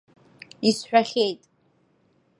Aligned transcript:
Исҳәахьеит. 0.67 1.41